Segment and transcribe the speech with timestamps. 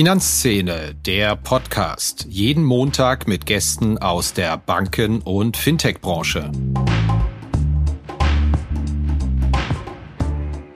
[0.00, 2.24] Finanzszene, der Podcast.
[2.30, 6.50] Jeden Montag mit Gästen aus der Banken- und Fintech-Branche.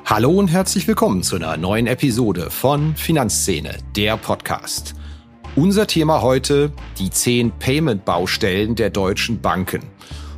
[0.04, 4.95] Hallo und herzlich willkommen zu einer neuen Episode von Finanzszene, der Podcast.
[5.56, 9.84] Unser Thema heute die zehn Payment-Baustellen der deutschen Banken.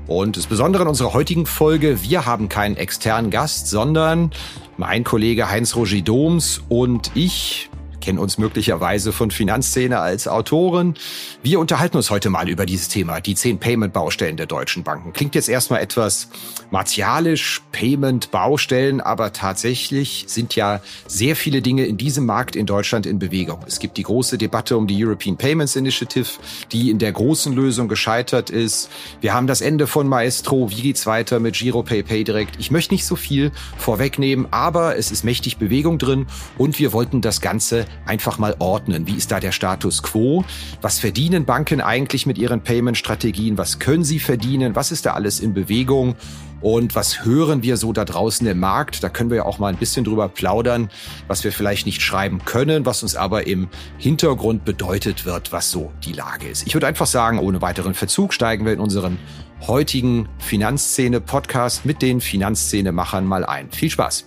[0.07, 4.31] Und das Besondere in unserer heutigen Folge, wir haben keinen externen Gast, sondern
[4.77, 7.69] mein Kollege Heinz-Roger Doms und ich,
[8.07, 10.95] kennen uns möglicherweise von Finanzszene als Autoren.
[11.43, 15.13] Wir unterhalten uns heute mal über dieses Thema, die zehn Payment-Baustellen der deutschen Banken.
[15.13, 16.29] Klingt jetzt erstmal etwas
[16.71, 23.19] martialisch, Payment-Baustellen, aber tatsächlich sind ja sehr viele Dinge in diesem Markt in Deutschland in
[23.19, 23.59] Bewegung.
[23.67, 26.29] Es gibt die große Debatte um die European Payments Initiative,
[26.71, 28.89] die in der großen Lösung gescheitert ist.
[29.21, 30.71] Wir haben das Ende von Maestro.
[30.71, 32.55] Wie geht's weiter mit GiroPay Pay Direct?
[32.61, 37.21] Ich möchte nicht so viel vorwegnehmen, aber es ist mächtig Bewegung drin und wir wollten
[37.21, 39.07] das Ganze einfach mal ordnen.
[39.07, 40.45] Wie ist da der Status quo?
[40.81, 43.59] Was verdienen Banken eigentlich mit ihren Payment-Strategien?
[43.59, 44.77] Was können sie verdienen?
[44.77, 46.17] Was ist da alles in Bewegung?
[46.61, 49.03] Und was hören wir so da draußen im Markt?
[49.03, 50.89] Da können wir ja auch mal ein bisschen drüber plaudern,
[51.29, 55.93] was wir vielleicht nicht schreiben können, was uns aber im Hintergrund bedeutet wird, was so
[56.05, 56.67] die Lage ist.
[56.67, 59.19] Ich würde einfach sagen, ohne weiteren Verzug steigen wir in unseren
[59.67, 63.71] heutigen Finanzszene-Podcast mit den Finanzszene-Machern mal ein.
[63.71, 64.27] Viel Spaß!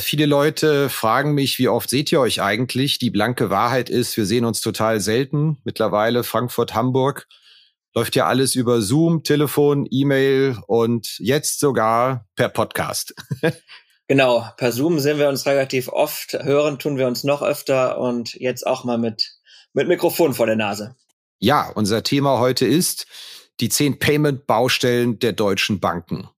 [0.00, 2.98] Viele Leute fragen mich, wie oft seht ihr euch eigentlich?
[2.98, 5.58] Die blanke Wahrheit ist, wir sehen uns total selten.
[5.64, 7.26] Mittlerweile Frankfurt, Hamburg
[7.94, 13.14] läuft ja alles über Zoom, Telefon, E-Mail und jetzt sogar per Podcast.
[14.08, 18.34] genau, per Zoom sehen wir uns relativ oft, hören tun wir uns noch öfter und
[18.34, 19.32] jetzt auch mal mit,
[19.72, 20.94] mit Mikrofon vor der Nase.
[21.38, 23.06] Ja, unser Thema heute ist
[23.60, 26.28] die zehn Payment-Baustellen der deutschen Banken.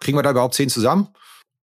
[0.00, 1.08] Kriegen wir da überhaupt zehn zusammen?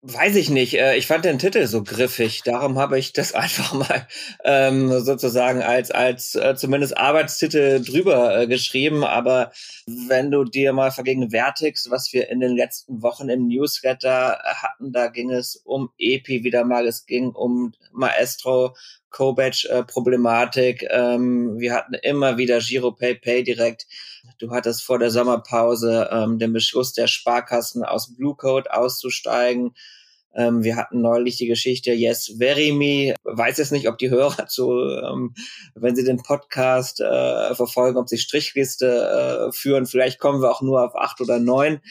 [0.02, 0.76] Weiß ich nicht.
[0.76, 2.44] Äh, ich fand den Titel so griffig.
[2.44, 4.08] Darum habe ich das einfach mal
[4.46, 9.04] ähm, sozusagen als, als äh, zumindest Arbeitstitel drüber äh, geschrieben.
[9.04, 9.52] Aber
[9.86, 15.08] wenn du dir mal vergegenwärtigst, was wir in den letzten Wochen im Newsletter hatten, da
[15.08, 18.76] ging es um EPI wieder mal, es ging um Maestro,
[19.10, 20.88] Co-Batch-Problematik.
[20.90, 23.86] Ähm, wir hatten immer wieder GiroPay, Pay direkt.
[24.38, 29.74] Du hattest vor der Sommerpause ähm, den Beschluss der Sparkassen aus Blue Code auszusteigen.
[30.36, 33.16] Ähm, wir hatten neulich die Geschichte Yes Very Me.
[33.24, 35.34] Weiß jetzt nicht, ob die Hörer zu, ähm,
[35.74, 39.86] wenn sie den Podcast äh, verfolgen, ob sie Strichliste äh, führen.
[39.86, 41.82] Vielleicht kommen wir auch nur auf acht oder neun.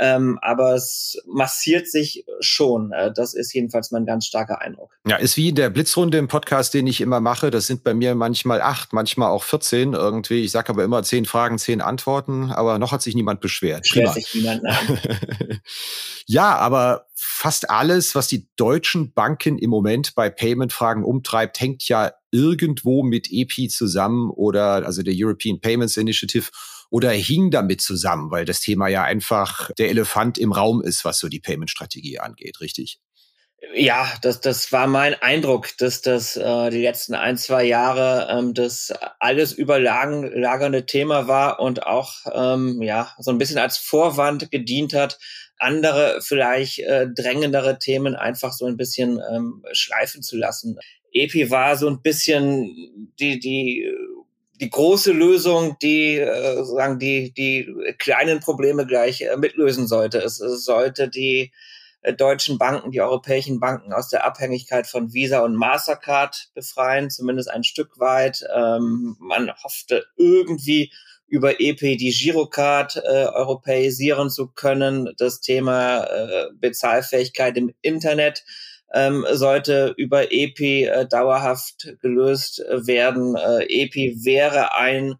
[0.00, 2.92] Ähm, aber es massiert sich schon.
[2.92, 4.92] Äh, das ist jedenfalls mein ganz starker Eindruck.
[5.06, 7.50] Ja, ist wie in der Blitzrunde im Podcast, den ich immer mache.
[7.50, 10.44] Das sind bei mir manchmal acht, manchmal auch 14 irgendwie.
[10.44, 13.82] Ich sage aber immer zehn Fragen, zehn Antworten, aber noch hat sich niemand beschwert.
[13.82, 14.62] Beschwert sich niemand.
[16.26, 22.12] ja, aber fast alles, was die deutschen Banken im Moment bei Payment-Fragen umtreibt, hängt ja
[22.30, 26.50] irgendwo mit EPI zusammen oder also der European Payments Initiative
[26.90, 31.18] oder hing damit zusammen, weil das Thema ja einfach der Elefant im Raum ist, was
[31.18, 32.98] so die Payment-Strategie angeht, richtig?
[33.74, 38.54] Ja, das, das war mein Eindruck, dass das äh, die letzten ein, zwei Jahre ähm,
[38.54, 44.94] das alles überlagernde Thema war und auch ähm, ja so ein bisschen als Vorwand gedient
[44.94, 45.18] hat,
[45.58, 50.78] andere vielleicht äh, drängendere Themen einfach so ein bisschen ähm, schleifen zu lassen.
[51.12, 53.92] EPI war so ein bisschen die, die
[54.60, 60.18] die große Lösung, die äh, sagen die die kleinen Probleme gleich äh, mitlösen sollte.
[60.18, 61.52] Es, sollte die
[62.02, 67.50] äh, deutschen Banken, die europäischen Banken aus der Abhängigkeit von Visa und Mastercard befreien, zumindest
[67.50, 68.44] ein Stück weit.
[68.54, 70.92] Ähm, man hoffte irgendwie
[71.28, 75.12] über EP die Girocard äh, europäisieren zu können.
[75.18, 78.44] Das Thema äh, Bezahlfähigkeit im Internet
[78.92, 83.36] ähm, sollte über EP äh, dauerhaft gelöst werden.
[83.36, 85.16] Äh, EP wäre ein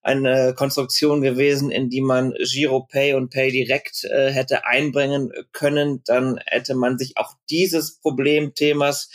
[0.00, 6.40] eine Konstruktion gewesen, in die man GiroPay und Pay direkt äh, hätte einbringen können, dann
[6.46, 9.10] hätte man sich auch dieses Problemthemas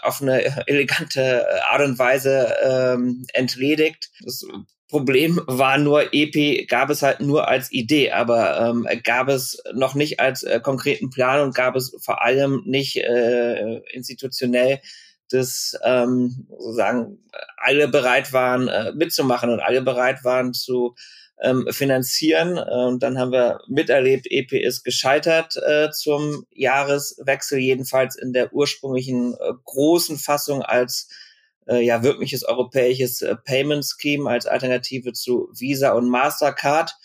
[0.00, 4.10] auf eine elegante Art und Weise ähm, entledigt.
[4.22, 4.46] Das
[4.92, 9.94] Problem war nur, EP gab es halt nur als Idee, aber ähm, gab es noch
[9.94, 14.82] nicht als äh, konkreten Plan und gab es vor allem nicht äh, institutionell,
[15.30, 17.20] dass ähm, sozusagen
[17.56, 20.94] alle bereit waren äh, mitzumachen und alle bereit waren zu
[21.40, 22.58] ähm, finanzieren.
[22.58, 29.32] Und dann haben wir miterlebt, EP ist gescheitert äh, zum Jahreswechsel, jedenfalls in der ursprünglichen
[29.32, 31.08] äh, großen Fassung als
[31.66, 36.96] ja wirkliches europäisches äh, Payment Scheme als Alternative zu Visa und Mastercard.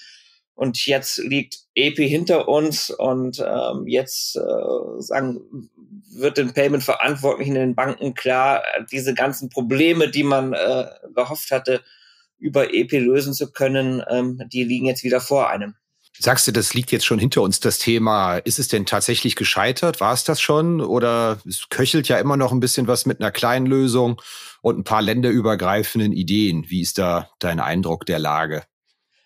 [0.55, 5.69] Und jetzt liegt EPI hinter uns und ähm, jetzt äh, sagen,
[6.11, 11.83] wird den Payment-Verantwortlichen in den Banken klar, diese ganzen Probleme, die man äh, gehofft hatte,
[12.39, 15.75] über EPI lösen zu können, ähm, die liegen jetzt wieder vor einem.
[16.19, 18.37] Sagst du, das liegt jetzt schon hinter uns, das Thema.
[18.37, 19.99] Ist es denn tatsächlich gescheitert?
[19.99, 20.81] War es das schon?
[20.81, 24.21] Oder es köchelt ja immer noch ein bisschen was mit einer kleinen Lösung
[24.61, 26.69] und ein paar länderübergreifenden Ideen.
[26.69, 28.63] Wie ist da dein Eindruck der Lage?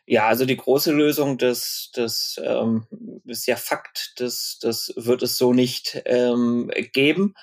[0.06, 2.86] Ja, also die große Lösung, das, das ähm,
[3.26, 7.34] ist ja Fakt, das, das wird es so nicht ähm, geben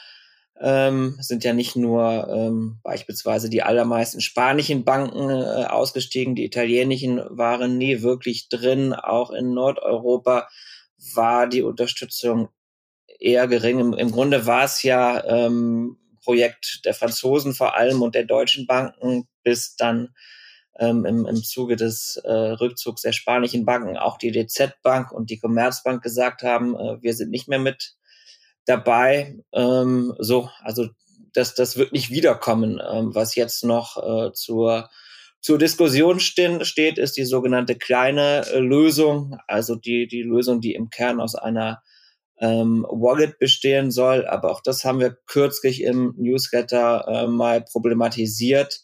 [0.60, 7.22] ähm, sind ja nicht nur ähm, beispielsweise die allermeisten spanischen Banken äh, ausgestiegen, die italienischen
[7.31, 8.93] waren nie wirklich drin.
[8.93, 10.49] Auch in Nordeuropa
[11.14, 12.49] war die Unterstützung
[13.20, 13.78] eher gering.
[13.78, 18.66] Im, im Grunde war es ja ähm, Projekt der Franzosen vor allem und der deutschen
[18.66, 20.14] Banken, bis dann
[20.78, 25.31] ähm, im, im Zuge des äh, Rückzugs der spanischen Banken auch die DZ Bank und
[25.31, 27.98] die Commerzbank gesagt haben, äh, wir sind nicht mehr mit
[28.69, 29.37] dabei.
[29.53, 30.88] Ähm, so, also
[31.32, 32.81] das, das wird nicht wiederkommen.
[32.91, 34.91] Ähm, was jetzt noch äh, zur,
[35.41, 40.75] zur Diskussion stehen, steht, ist die sogenannte kleine äh, Lösung, also die, die Lösung, die
[40.75, 41.82] im Kern aus einer
[42.41, 44.26] ähm, Wallet bestehen soll.
[44.26, 48.81] Aber auch das haben wir kürzlich im Newsletter äh, mal problematisiert.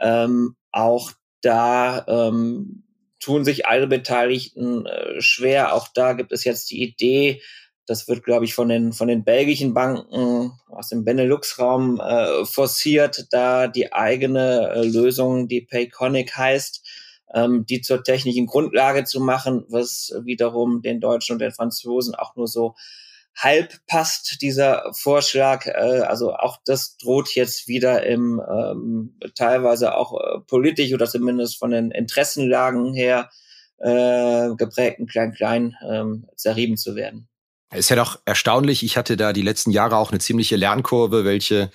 [0.00, 2.84] Ähm, auch da ähm,
[3.20, 5.74] tun sich alle Beteiligten äh, schwer.
[5.74, 7.40] Auch da gibt es jetzt die Idee,
[7.86, 13.26] das wird, glaube ich, von den, von den belgischen Banken aus dem Benelux-Raum äh, forciert,
[13.30, 16.86] da die eigene äh, Lösung, die Payconic heißt,
[17.34, 22.36] ähm, die zur technischen Grundlage zu machen, was wiederum den Deutschen und den Franzosen auch
[22.36, 22.74] nur so
[23.36, 25.66] halb passt, dieser Vorschlag.
[25.66, 31.58] Äh, also auch das droht jetzt wieder im ähm, teilweise auch äh, politisch oder zumindest
[31.58, 33.30] von den Interessenlagen her
[33.78, 37.28] äh, geprägten Klein-Klein ähm, zerrieben zu werden.
[37.74, 38.82] Ist ja doch erstaunlich.
[38.82, 41.70] Ich hatte da die letzten Jahre auch eine ziemliche Lernkurve, welche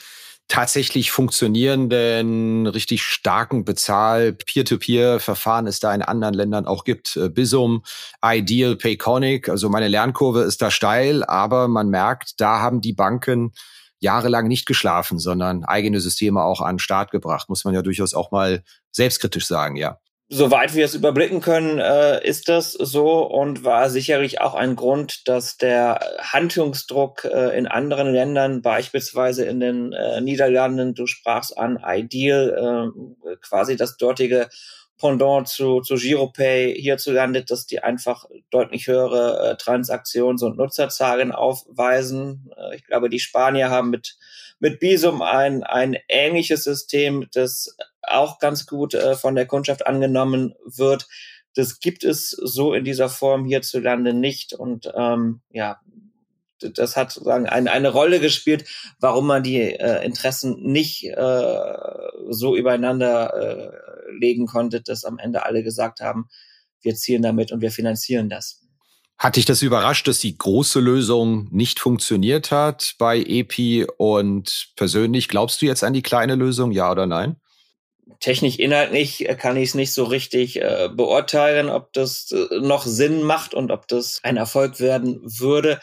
[0.47, 7.17] tatsächlich funktionierenden, richtig starken Bezahl-Peer-to-Peer-Verfahren es da in anderen Ländern auch gibt.
[7.17, 7.83] Äh, Bisum,
[8.23, 9.49] Ideal, Payconic.
[9.49, 13.53] Also meine Lernkurve ist da steil, aber man merkt, da haben die Banken
[13.99, 17.49] jahrelang nicht geschlafen, sondern eigene Systeme auch an den Start gebracht.
[17.49, 22.25] Muss man ja durchaus auch mal selbstkritisch sagen, ja soweit wir es überblicken können, äh,
[22.25, 28.11] ist das so und war sicherlich auch ein Grund, dass der Handlungsdruck äh, in anderen
[28.11, 32.93] Ländern, beispielsweise in den äh, Niederlanden, du sprachst an Ideal,
[33.25, 34.49] äh, quasi das dortige
[34.99, 42.51] Pendant zu, zu Giropay hierzulande, dass die einfach deutlich höhere äh, Transaktions- und Nutzerzahlen aufweisen.
[42.57, 44.17] Äh, ich glaube, die Spanier haben mit,
[44.59, 47.77] mit Bisum ein, ein ähnliches System, das
[48.07, 51.07] auch ganz gut äh, von der Kundschaft angenommen wird.
[51.55, 54.53] Das gibt es so in dieser Form hierzulande nicht.
[54.53, 55.79] Und ähm, ja,
[56.59, 58.65] das hat sozusagen eine, eine Rolle gespielt,
[58.99, 61.63] warum man die äh, Interessen nicht äh,
[62.29, 66.27] so übereinander äh, legen konnte, dass am Ende alle gesagt haben,
[66.81, 68.61] wir zielen damit und wir finanzieren das.
[69.17, 73.87] Hat dich das überrascht, dass die große Lösung nicht funktioniert hat bei EPI?
[73.97, 77.37] Und persönlich glaubst du jetzt an die kleine Lösung, ja oder nein?
[78.19, 83.23] Technisch inhaltlich kann ich es nicht so richtig äh, beurteilen, ob das äh, noch Sinn
[83.23, 85.79] macht und ob das ein Erfolg werden würde.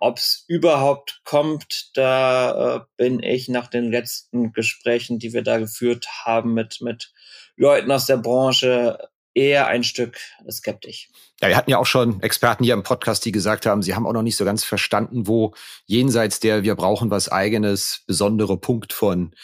[0.00, 5.58] Ob es überhaupt kommt, da äh, bin ich nach den letzten Gesprächen, die wir da
[5.58, 7.12] geführt haben mit, mit
[7.56, 8.98] Leuten aus der Branche,
[9.34, 10.18] eher ein Stück
[10.50, 11.08] skeptisch.
[11.40, 14.06] Ja, wir hatten ja auch schon Experten hier im Podcast, die gesagt haben, sie haben
[14.06, 15.54] auch noch nicht so ganz verstanden, wo
[15.86, 19.34] jenseits der wir brauchen was eigenes besondere Punkt von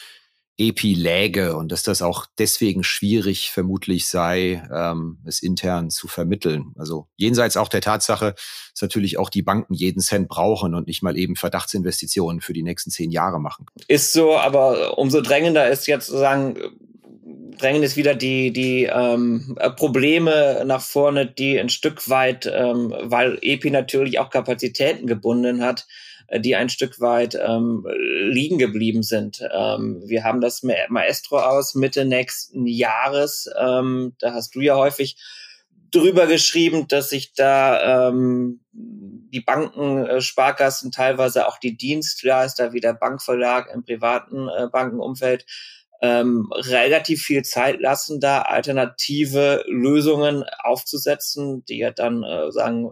[0.56, 6.72] EPI läge und dass das auch deswegen schwierig vermutlich sei, ähm, es intern zu vermitteln.
[6.78, 8.34] Also jenseits auch der Tatsache,
[8.72, 12.62] dass natürlich auch die Banken jeden Cent brauchen und nicht mal eben Verdachtsinvestitionen für die
[12.62, 13.66] nächsten zehn Jahre machen.
[13.88, 16.56] Ist so, aber umso drängender ist jetzt sozusagen
[17.58, 23.38] drängen es wieder die, die ähm, Probleme nach vorne, die ein Stück weit, ähm, weil
[23.40, 25.86] EPI natürlich auch Kapazitäten gebunden hat,
[26.38, 27.86] die ein Stück weit ähm,
[28.30, 29.42] liegen geblieben sind.
[29.52, 33.48] Ähm, wir haben das Maestro aus Mitte nächsten Jahres.
[33.58, 35.16] Ähm, da hast du ja häufig
[35.90, 42.80] drüber geschrieben, dass sich da ähm, die Banken, äh, Sparkassen, teilweise auch die Dienstleister wie
[42.80, 45.46] der Bankverlag im privaten äh, Bankenumfeld
[46.02, 52.90] ähm, relativ viel Zeit lassen, da alternative Lösungen aufzusetzen, die ja dann äh, sagen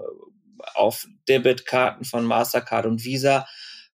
[0.74, 3.46] auf Debitkarten von Mastercard und Visa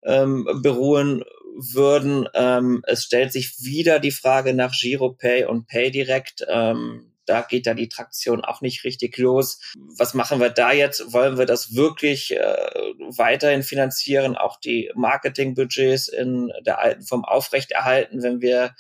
[0.05, 1.25] ähm, beruhen
[1.59, 2.29] würden.
[2.35, 6.47] Ähm, es stellt sich wieder die Frage nach GiroPay und PayDirect.
[6.49, 9.61] Ähm, da geht da die Traktion auch nicht richtig los.
[9.77, 11.13] Was machen wir da jetzt?
[11.13, 12.57] Wollen wir das wirklich äh,
[12.99, 14.37] weiterhin finanzieren?
[14.37, 18.75] Auch die Marketingbudgets in der alten Form aufrechterhalten, wenn wir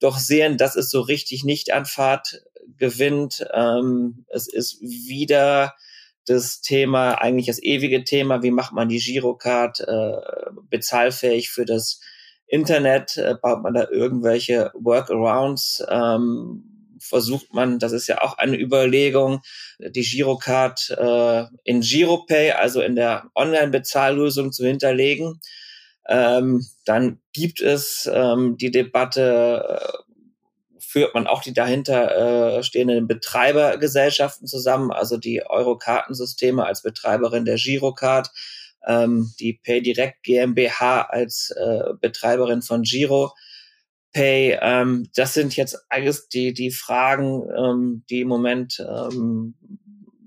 [0.00, 2.44] doch sehen, dass es so richtig nicht an Fahrt
[2.76, 3.44] gewinnt.
[3.52, 5.74] Ähm, es ist wieder
[6.28, 10.16] das Thema, eigentlich das ewige Thema, wie macht man die Girocard äh,
[10.70, 12.00] bezahlfähig für das
[12.46, 13.16] Internet?
[13.16, 15.84] Äh, baut man da irgendwelche Workarounds?
[15.88, 19.40] Ähm, versucht man, das ist ja auch eine Überlegung,
[19.78, 25.40] die Girocard äh, in Giropay, also in der Online-Bezahllösung zu hinterlegen.
[26.08, 30.07] Ähm, dann gibt es ähm, die Debatte, äh,
[30.88, 37.56] führt man auch die dahinter äh, stehenden Betreibergesellschaften zusammen, also die Euro-Kartensysteme als Betreiberin der
[37.56, 38.30] Girocard,
[38.86, 43.34] ähm, die PayDirect GmbH als äh, Betreiberin von Giro.
[44.14, 49.56] Pay, ähm, das sind jetzt alles die, die Fragen, ähm, die im Moment ähm,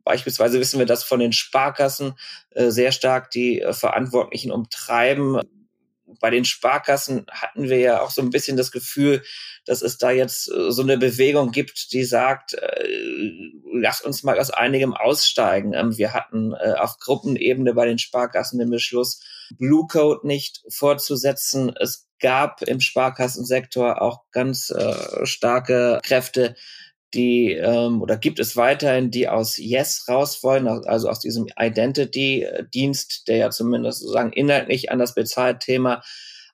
[0.03, 2.13] beispielsweise wissen wir, dass von den Sparkassen
[2.51, 5.39] äh, sehr stark die äh, Verantwortlichen umtreiben
[6.19, 9.23] bei den Sparkassen hatten wir ja auch so ein bisschen das Gefühl,
[9.65, 12.87] dass es da jetzt äh, so eine Bewegung gibt, die sagt, äh,
[13.73, 15.73] lass uns mal aus einigem aussteigen.
[15.73, 19.21] Ähm, wir hatten äh, auf Gruppenebene bei den Sparkassen den Beschluss,
[19.57, 21.73] Blue Code nicht fortzusetzen.
[21.79, 24.71] Es gab im Sparkassensektor auch ganz
[25.23, 26.55] starke Kräfte,
[27.13, 33.27] die ähm, oder gibt es weiterhin, die aus Yes raus wollen, also aus diesem Identity-Dienst,
[33.27, 36.03] der ja zumindest sozusagen inhaltlich an das Bezahlthema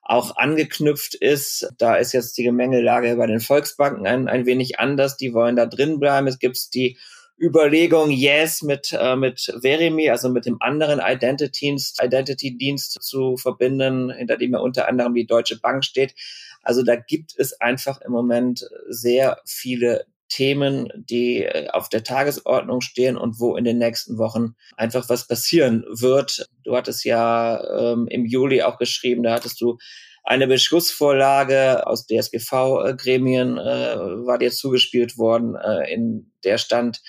[0.02, 1.68] auch angeknüpft ist.
[1.78, 5.16] Da ist jetzt die Gemengelage bei den Volksbanken ein, ein wenig anders.
[5.16, 6.26] Die wollen da drin bleiben.
[6.26, 6.96] Es gibt die
[7.38, 14.36] Überlegung, Yes mit, äh, mit Verimi, also mit dem anderen Identity-Dienst Identity zu verbinden, hinter
[14.36, 16.14] dem ja unter anderem die Deutsche Bank steht.
[16.62, 22.80] Also da gibt es einfach im Moment sehr viele Themen, die äh, auf der Tagesordnung
[22.80, 26.46] stehen und wo in den nächsten Wochen einfach was passieren wird.
[26.64, 29.78] Du hattest ja ähm, im Juli auch geschrieben, da hattest du
[30.24, 37.00] eine Beschlussvorlage aus DSGV-Gremien äh, war dir zugespielt worden, äh, in der stand,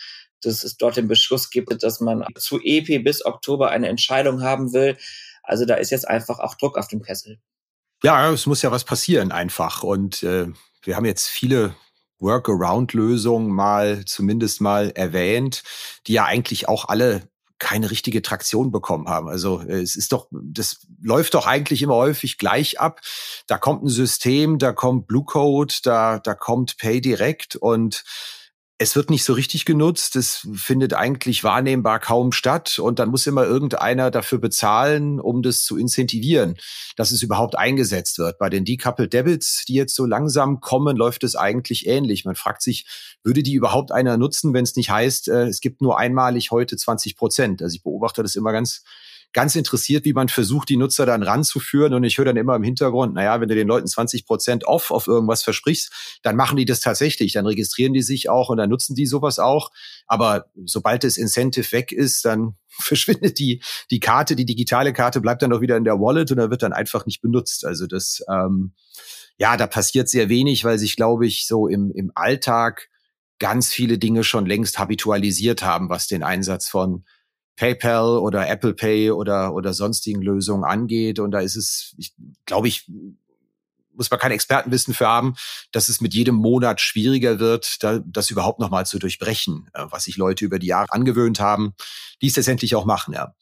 [0.42, 4.72] dass es dort den Beschluss gibt, dass man zu EP bis Oktober eine Entscheidung haben
[4.72, 4.98] will.
[5.44, 7.40] Also da ist jetzt einfach auch Druck auf dem Kessel.
[8.04, 9.84] Ja, es muss ja was passieren einfach.
[9.84, 10.48] Und äh,
[10.84, 11.76] wir haben jetzt viele
[12.20, 15.64] Workaround-Lösungen mal zumindest mal erwähnt,
[16.08, 19.28] die ja eigentlich auch alle keine richtige Traktion bekommen haben.
[19.28, 23.02] Also es ist doch, das läuft doch eigentlich immer häufig gleich ab.
[23.48, 28.04] Da kommt ein System, da kommt Blue Code, da, da kommt Pay Direct und
[28.82, 30.16] es wird nicht so richtig genutzt.
[30.16, 32.80] Es findet eigentlich wahrnehmbar kaum statt.
[32.80, 36.56] Und dann muss immer irgendeiner dafür bezahlen, um das zu incentivieren,
[36.96, 38.40] dass es überhaupt eingesetzt wird.
[38.40, 42.24] Bei den Decoupled Debits, die jetzt so langsam kommen, läuft es eigentlich ähnlich.
[42.24, 42.86] Man fragt sich,
[43.22, 46.78] würde die überhaupt einer nutzen, wenn es nicht heißt, äh, es gibt nur einmalig heute
[46.78, 47.62] 20 Prozent?
[47.62, 48.84] Also ich beobachte das immer ganz
[49.34, 51.94] ganz interessiert, wie man versucht, die Nutzer dann ranzuführen.
[51.94, 54.92] Und ich höre dann immer im Hintergrund, naja, wenn du den Leuten 20 Prozent off
[54.92, 57.34] auf irgendwas versprichst, dann machen die das tatsächlich.
[57.34, 59.72] Dann registrieren die sich auch und dann nutzen die sowas auch.
[60.08, 65.42] Aber sobald das Incentive weg ist, dann verschwindet die, die Karte, die digitale Karte bleibt
[65.42, 67.66] dann auch wieder in der Wallet und dann wird dann einfach nicht benutzt.
[67.66, 68.74] Also das, ähm,
[69.38, 72.90] ja, da passiert sehr wenig, weil sich, glaube ich, so im, im Alltag
[73.40, 77.06] ganz viele Dinge schon längst habitualisiert haben, was den Einsatz von
[77.60, 81.20] PayPal oder Apple Pay oder, oder sonstigen Lösungen angeht.
[81.20, 82.14] Und da ist es, ich
[82.46, 82.90] glaube ich,
[83.94, 85.36] muss man kein Expertenwissen für haben,
[85.74, 90.06] dass es mit jedem Monat schwieriger wird, da, das überhaupt nochmal zu durchbrechen, äh, was
[90.06, 91.74] sich Leute über die Jahre angewöhnt haben,
[92.22, 93.36] die es letztendlich auch machen, ja.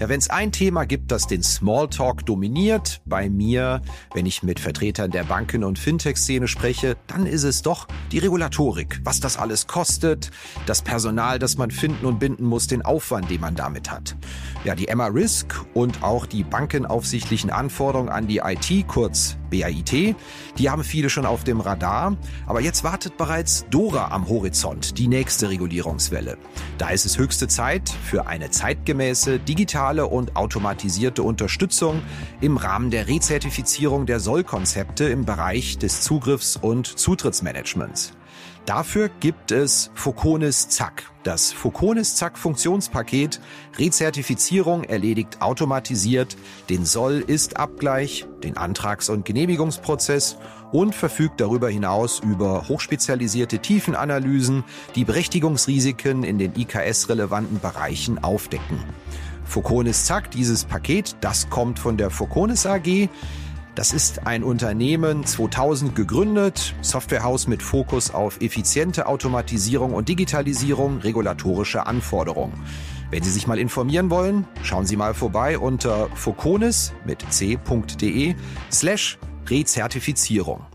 [0.00, 3.82] Ja, wenn es ein Thema gibt, das den Smalltalk dominiert, bei mir,
[4.14, 9.00] wenn ich mit Vertretern der Banken- und Fintech-Szene spreche, dann ist es doch die Regulatorik.
[9.02, 10.30] Was das alles kostet,
[10.66, 14.14] das Personal, das man finden und binden muss, den Aufwand, den man damit hat.
[14.62, 20.14] Ja, die Emma Risk und auch die bankenaufsichtlichen Anforderungen an die IT, kurz BAIT,
[20.58, 22.16] die haben viele schon auf dem Radar.
[22.46, 26.38] Aber jetzt wartet bereits Dora am Horizont, die nächste Regulierungswelle.
[26.76, 32.02] Da ist es höchste Zeit für eine zeitgemäße, digitale und automatisierte Unterstützung
[32.40, 38.12] im Rahmen der Rezertifizierung der Sollkonzepte im Bereich des Zugriffs- und Zutrittsmanagements.
[38.68, 41.10] Dafür gibt es Foconis Zack.
[41.22, 43.40] Das Foconis Zack Funktionspaket
[43.78, 46.36] Rezertifizierung erledigt automatisiert
[46.68, 50.36] den Soll-Ist-Abgleich, den Antrags- und Genehmigungsprozess
[50.70, 54.64] und verfügt darüber hinaus über hochspezialisierte Tiefenanalysen,
[54.96, 58.84] die Berechtigungsrisiken in den IKS-relevanten Bereichen aufdecken.
[59.48, 63.08] Foconis Zack, dieses Paket, das kommt von der Foconis AG.
[63.74, 71.86] Das ist ein Unternehmen 2000 gegründet, Softwarehaus mit Fokus auf effiziente Automatisierung und Digitalisierung regulatorischer
[71.86, 72.52] Anforderungen.
[73.10, 78.34] Wenn Sie sich mal informieren wollen, schauen Sie mal vorbei unter foconis mit c.de
[78.70, 80.66] slash Rezertifizierung.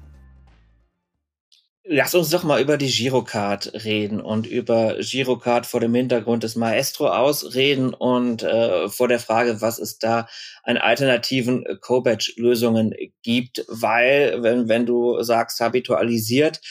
[1.85, 6.55] Lass uns doch mal über die Girocard reden und über Girocard vor dem Hintergrund des
[6.55, 10.29] Maestro ausreden und äh, vor der Frage, was es da
[10.63, 16.61] an alternativen Co-Batch-Lösungen gibt, weil wenn, wenn du sagst habitualisiert,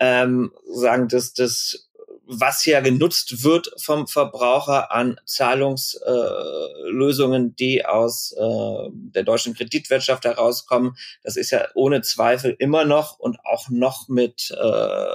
[0.00, 1.90] ähm, sagen, dass das
[2.26, 10.24] was ja genutzt wird vom Verbraucher an Zahlungslösungen, äh, die aus äh, der deutschen Kreditwirtschaft
[10.24, 15.06] herauskommen, das ist ja ohne Zweifel immer noch und auch noch mit äh,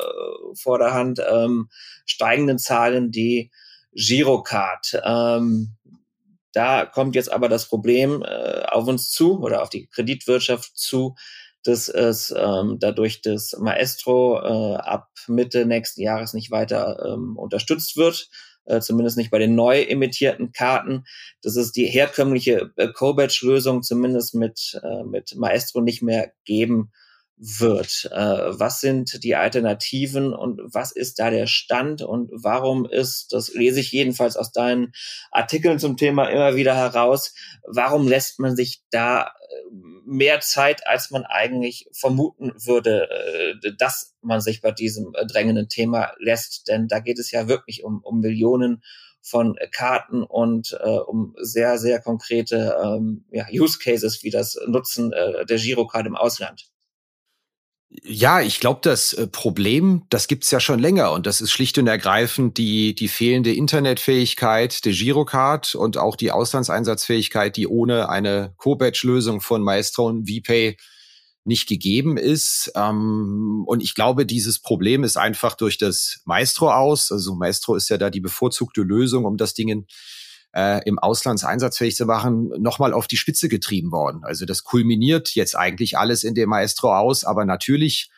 [0.53, 1.69] Vorderhand ähm,
[2.05, 3.49] steigenden Zahlen die
[3.93, 5.01] Girocard.
[5.03, 5.75] Ähm,
[6.51, 11.15] da kommt jetzt aber das Problem äh, auf uns zu oder auf die Kreditwirtschaft zu,
[11.69, 17.95] dass es ähm, dadurch das Maestro äh, ab Mitte nächsten Jahres nicht weiter ähm, unterstützt
[17.95, 18.27] wird,
[18.65, 21.03] äh, zumindest nicht bei den neu emittierten Karten.
[21.43, 26.91] Das ist die herkömmliche äh, Co-Batch-Lösung zumindest mit, äh, mit Maestro nicht mehr geben
[27.39, 28.10] wird.
[28.12, 33.54] Äh, was sind die Alternativen und was ist da der Stand und warum ist, das
[33.54, 34.91] lese ich jedenfalls aus deinen
[35.32, 37.34] Artikeln zum Thema immer wieder heraus,
[37.65, 39.25] warum lässt man sich da äh,
[40.06, 45.69] mehr Zeit, als man eigentlich vermuten würde, äh, dass man sich bei diesem äh, drängenden
[45.69, 46.67] Thema lässt.
[46.67, 48.84] Denn da geht es ja wirklich um, um Millionen
[49.21, 55.13] von Karten und äh, um sehr, sehr konkrete ähm, ja, Use Cases wie das Nutzen
[55.13, 56.69] äh, der Girocard im Ausland.
[57.91, 61.78] Ja, ich glaube, das äh, Problem, das gibt's ja schon länger und das ist schlicht
[61.80, 68.54] und ergreifend die, die fehlende Internetfähigkeit der Girocard und auch die Auslandseinsatzfähigkeit, die ohne eine
[68.58, 70.78] Co-Batch-Lösung von Maestro und VPay
[71.45, 72.71] nicht gegeben ist.
[72.75, 77.12] Ähm, und ich glaube, dieses Problem ist einfach durch das Maestro aus.
[77.12, 79.88] Also Maestro ist ja da die bevorzugte Lösung, um das Ding in
[80.55, 84.23] äh, im Auslands einsatzfähig zu machen, nochmal auf die Spitze getrieben worden.
[84.23, 88.09] Also das kulminiert jetzt eigentlich alles in dem Maestro aus, aber natürlich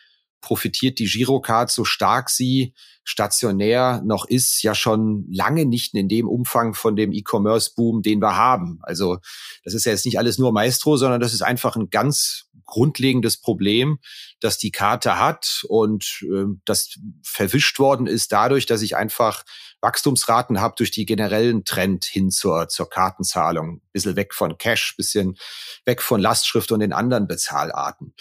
[0.41, 2.73] profitiert die Girocard so stark sie
[3.03, 8.35] stationär noch ist, ja schon lange nicht in dem Umfang von dem E-Commerce-Boom, den wir
[8.35, 8.79] haben.
[8.83, 9.17] Also
[9.63, 13.37] das ist ja jetzt nicht alles nur Maestro, sondern das ist einfach ein ganz grundlegendes
[13.37, 13.99] Problem,
[14.39, 19.43] das die Karte hat und äh, das verwischt worden ist dadurch, dass ich einfach
[19.81, 23.81] Wachstumsraten habe durch die generellen Trend hin zur, zur Kartenzahlung.
[23.91, 25.37] Bisschen weg von Cash, bisschen
[25.85, 28.13] weg von Lastschrift und den anderen Bezahlarten.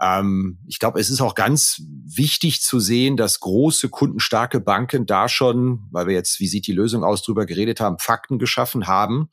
[0.00, 5.28] Ähm, ich glaube, es ist auch ganz wichtig zu sehen, dass große kundenstarke Banken da
[5.28, 9.30] schon, weil wir jetzt, wie sieht die Lösung aus, drüber geredet haben, Fakten geschaffen haben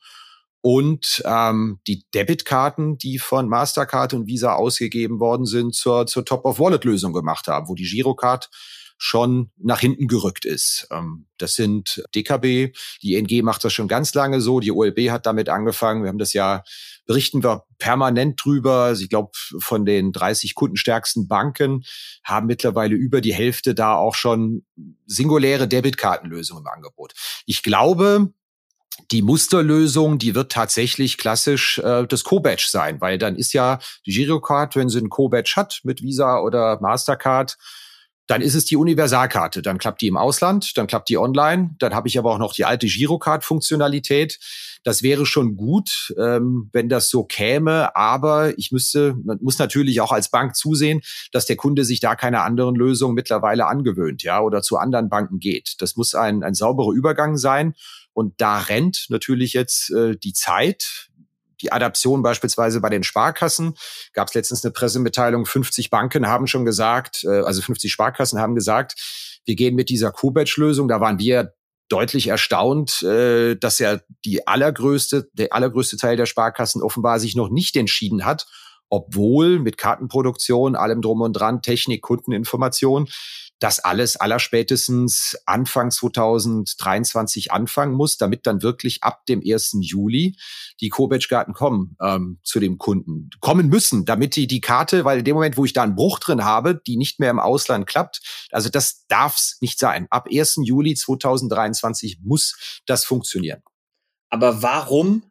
[0.62, 7.12] und ähm, die Debitkarten, die von Mastercard und Visa ausgegeben worden sind, zur, zur Top-of-Wallet-Lösung
[7.12, 8.48] gemacht haben, wo die Girocard
[8.96, 10.86] schon nach hinten gerückt ist.
[10.90, 15.26] Ähm, das sind DKB, die ING macht das schon ganz lange so, die OLB hat
[15.26, 16.02] damit angefangen.
[16.02, 16.62] Wir haben das ja,
[17.06, 18.92] berichten wir permanent drüber.
[18.92, 21.84] Ich glaube, von den 30 kundenstärksten Banken
[22.22, 24.64] haben mittlerweile über die Hälfte da auch schon
[25.06, 27.14] singuläre Debitkartenlösungen im Angebot.
[27.46, 28.32] Ich glaube,
[29.10, 34.12] die Musterlösung, die wird tatsächlich klassisch äh, das Co-Badge sein, weil dann ist ja die
[34.12, 37.56] Girocard, wenn sie ein Co-Badge hat mit Visa oder Mastercard,
[38.26, 39.60] dann ist es die Universalkarte.
[39.60, 41.74] Dann klappt die im Ausland, dann klappt die online.
[41.78, 44.38] Dann habe ich aber auch noch die alte Girocard-Funktionalität.
[44.82, 47.94] Das wäre schon gut, ähm, wenn das so käme.
[47.96, 52.42] Aber ich müsste, muss natürlich auch als Bank zusehen, dass der Kunde sich da keine
[52.42, 55.76] anderen Lösungen mittlerweile angewöhnt, ja, oder zu anderen Banken geht.
[55.78, 57.74] Das muss ein, ein sauberer Übergang sein.
[58.14, 61.08] Und da rennt natürlich jetzt äh, die Zeit.
[61.60, 63.74] Die Adaption beispielsweise bei den Sparkassen
[64.12, 65.46] gab es letztens eine Pressemitteilung.
[65.46, 68.94] 50 Banken haben schon gesagt, äh, also 50 Sparkassen haben gesagt,
[69.44, 70.88] wir gehen mit dieser Q-Badge-Lösung.
[70.88, 71.54] Da waren wir
[71.88, 77.50] deutlich erstaunt, äh, dass ja die allergrößte, der allergrößte Teil der Sparkassen offenbar sich noch
[77.50, 78.46] nicht entschieden hat,
[78.88, 83.08] obwohl mit Kartenproduktion, allem drum und dran, Technik, Kundeninformation,
[83.64, 89.78] das alles allerspätestens Anfang 2023 anfangen muss, damit dann wirklich ab dem 1.
[89.80, 90.36] Juli
[90.80, 93.30] die Co-Badge-Karten kommen ähm, zu dem Kunden.
[93.40, 96.18] Kommen müssen, damit die die Karte, weil in dem Moment, wo ich da einen Bruch
[96.18, 100.08] drin habe, die nicht mehr im Ausland klappt, also das darf's nicht sein.
[100.10, 100.56] Ab 1.
[100.64, 103.62] Juli 2023 muss das funktionieren.
[104.28, 105.22] Aber warum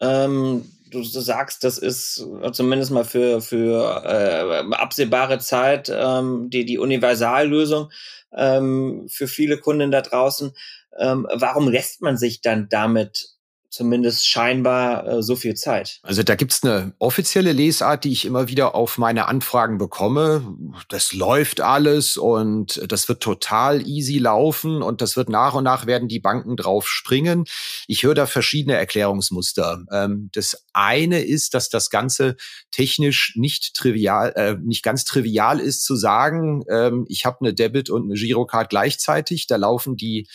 [0.00, 6.78] ähm, du, sagst, das ist zumindest mal für, für äh, absehbare Zeit ähm, die, die
[6.78, 7.90] Universallösung
[8.32, 10.52] ähm, für viele Kunden da draußen.
[10.98, 13.37] Ähm, warum lässt man sich dann damit
[13.70, 16.00] zumindest scheinbar äh, so viel Zeit.
[16.02, 20.56] Also da gibt's eine offizielle Lesart, die ich immer wieder auf meine Anfragen bekomme.
[20.88, 25.86] Das läuft alles und das wird total easy laufen und das wird nach und nach
[25.86, 27.44] werden die Banken drauf springen.
[27.86, 29.84] Ich höre da verschiedene Erklärungsmuster.
[29.92, 32.36] Ähm, das eine ist, dass das Ganze
[32.70, 37.90] technisch nicht trivial, äh, nicht ganz trivial ist zu sagen, ähm, ich habe eine Debit
[37.90, 39.46] und eine Girocard gleichzeitig.
[39.46, 40.26] Da laufen die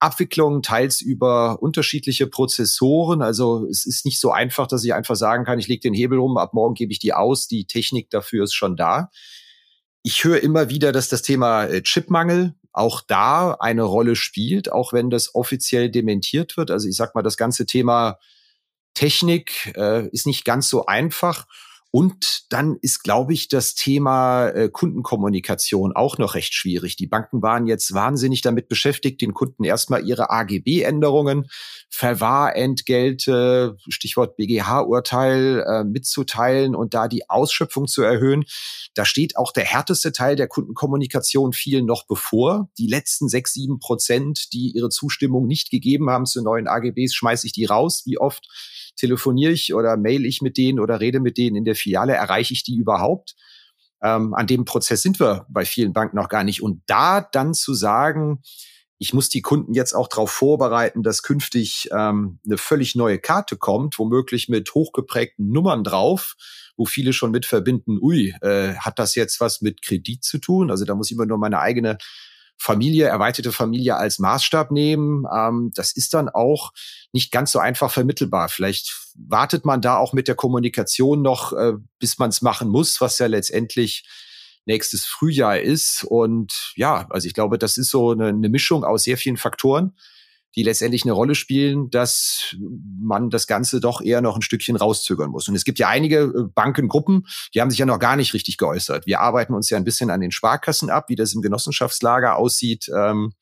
[0.00, 3.22] Abwicklung, teils über unterschiedliche Prozessoren.
[3.22, 6.18] Also es ist nicht so einfach, dass ich einfach sagen kann, ich lege den Hebel
[6.18, 7.48] rum, ab morgen gebe ich die aus.
[7.48, 9.10] Die Technik dafür ist schon da.
[10.02, 14.92] Ich höre immer wieder, dass das Thema äh, Chipmangel auch da eine Rolle spielt, auch
[14.92, 16.70] wenn das offiziell dementiert wird.
[16.70, 18.18] Also ich sag mal, das ganze Thema
[18.94, 21.46] Technik äh, ist nicht ganz so einfach.
[21.90, 26.96] Und dann ist, glaube ich, das Thema äh, Kundenkommunikation auch noch recht schwierig.
[26.96, 31.48] Die Banken waren jetzt wahnsinnig damit beschäftigt, den Kunden erstmal ihre AGB-Änderungen,
[31.88, 38.44] Verwahrentgelte, Stichwort BGH-Urteil äh, mitzuteilen und da die Ausschöpfung zu erhöhen.
[38.94, 42.68] Da steht auch der härteste Teil der Kundenkommunikation vielen noch bevor.
[42.76, 47.46] Die letzten sechs, sieben Prozent, die ihre Zustimmung nicht gegeben haben zu neuen AGBs, schmeiße
[47.46, 48.02] ich die raus.
[48.04, 48.46] Wie oft
[48.98, 52.52] telefoniere ich oder mail ich mit denen oder rede mit denen in der Filiale, erreiche
[52.52, 53.34] ich die überhaupt?
[54.02, 56.62] Ähm, an dem Prozess sind wir bei vielen Banken noch gar nicht.
[56.62, 58.42] Und da dann zu sagen,
[58.98, 63.56] ich muss die Kunden jetzt auch darauf vorbereiten, dass künftig ähm, eine völlig neue Karte
[63.56, 66.34] kommt, womöglich mit hochgeprägten Nummern drauf,
[66.76, 70.70] wo viele schon mit verbinden, ui, äh, hat das jetzt was mit Kredit zu tun?
[70.70, 71.98] Also da muss ich immer nur meine eigene
[72.58, 75.24] Familie, erweiterte Familie als Maßstab nehmen.
[75.34, 76.72] Ähm, das ist dann auch
[77.12, 78.48] nicht ganz so einfach vermittelbar.
[78.48, 83.00] Vielleicht wartet man da auch mit der Kommunikation noch, äh, bis man es machen muss,
[83.00, 84.06] was ja letztendlich
[84.66, 86.04] nächstes Frühjahr ist.
[86.04, 89.94] Und ja, also ich glaube, das ist so eine, eine Mischung aus sehr vielen Faktoren
[90.56, 92.56] die letztendlich eine Rolle spielen, dass
[93.00, 95.48] man das Ganze doch eher noch ein Stückchen rauszögern muss.
[95.48, 98.56] Und es gibt ja einige äh, Bankengruppen, die haben sich ja noch gar nicht richtig
[98.56, 99.06] geäußert.
[99.06, 102.90] Wir arbeiten uns ja ein bisschen an den Sparkassen ab, wie das im Genossenschaftslager aussieht.
[102.94, 103.32] Ähm,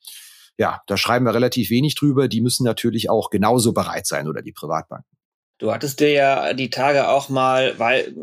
[0.57, 2.27] ja, da schreiben wir relativ wenig drüber.
[2.27, 5.17] Die müssen natürlich auch genauso bereit sein oder die Privatbanken.
[5.59, 8.13] Du hattest dir ja die Tage auch mal, weil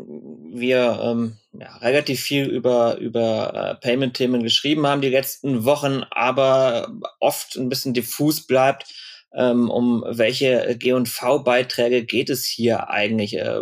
[0.53, 6.93] wir ähm, ja, relativ viel über, über äh, Payment-Themen geschrieben haben die letzten Wochen, aber
[7.19, 8.85] oft ein bisschen diffus bleibt,
[9.33, 13.37] ähm, um welche G&V-Beiträge geht es hier eigentlich?
[13.37, 13.59] Äh,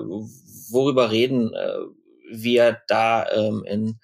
[0.69, 1.77] worüber reden äh,
[2.31, 3.99] wir da ähm, in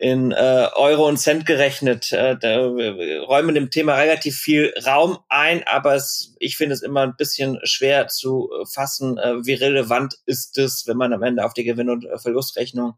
[0.00, 2.10] in äh, Euro und Cent gerechnet.
[2.10, 7.02] Äh, da räumen dem Thema relativ viel Raum ein, aber es, ich finde es immer
[7.02, 11.52] ein bisschen schwer zu fassen, äh, wie relevant ist es, wenn man am Ende auf
[11.52, 12.94] die Gewinn- und Verlustrechnung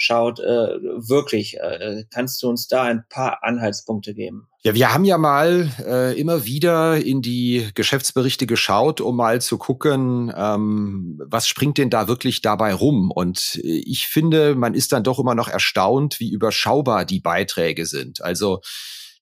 [0.00, 0.40] schaut.
[0.40, 4.48] Äh, wirklich, äh, kannst du uns da ein paar Anhaltspunkte geben?
[4.62, 9.58] Ja, wir haben ja mal äh, immer wieder in die Geschäftsberichte geschaut, um mal zu
[9.58, 13.10] gucken, ähm, was springt denn da wirklich dabei rum.
[13.10, 17.86] Und äh, ich finde, man ist dann doch immer noch erstaunt, wie überschaubar die Beiträge
[17.86, 18.22] sind.
[18.22, 18.60] Also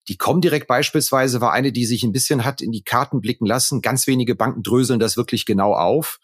[0.09, 3.83] die Comdirect beispielsweise war eine, die sich ein bisschen hat in die Karten blicken lassen.
[3.83, 6.19] Ganz wenige Banken dröseln das wirklich genau auf.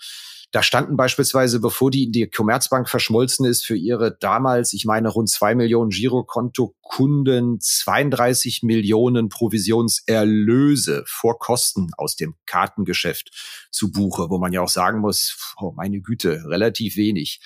[0.55, 5.09] Da standen beispielsweise, bevor die in die Commerzbank verschmolzen ist, für ihre damals, ich meine,
[5.09, 14.39] rund zwei Millionen Girokonto-Kunden 32 Millionen Provisionserlöse vor Kosten aus dem Kartengeschäft zu Buche, wo
[14.39, 17.41] man ja auch sagen muss, oh meine Güte, relativ wenig.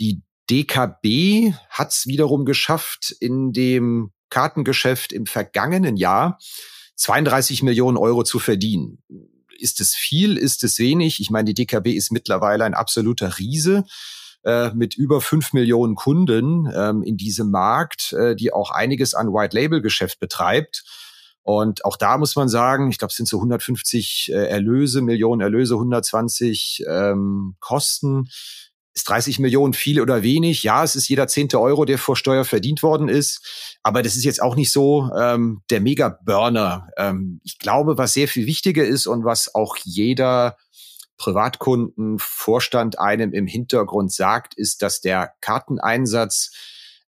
[0.00, 6.40] Die DKB hat es wiederum geschafft, in dem Kartengeschäft im vergangenen Jahr
[6.96, 8.98] 32 Millionen Euro zu verdienen
[9.60, 11.20] ist es viel, ist es wenig?
[11.20, 13.84] Ich meine, die DKB ist mittlerweile ein absoluter Riese
[14.44, 19.28] äh, mit über fünf Millionen Kunden ähm, in diesem Markt, äh, die auch einiges an
[19.28, 20.84] White-Label-Geschäft betreibt.
[21.42, 25.40] Und auch da muss man sagen, ich glaube, es sind so 150 äh, Erlöse, Millionen
[25.40, 28.28] Erlöse, 120 ähm, Kosten.
[28.98, 30.64] Ist 30 Millionen viel oder wenig?
[30.64, 33.78] Ja, es ist jeder zehnte Euro, der vor Steuer verdient worden ist.
[33.84, 36.88] Aber das ist jetzt auch nicht so ähm, der Mega-Burner.
[36.96, 40.56] Ähm, ich glaube, was sehr viel wichtiger ist und was auch jeder
[41.16, 46.50] Privatkunden, Vorstand einem im Hintergrund sagt, ist, dass der Karteneinsatz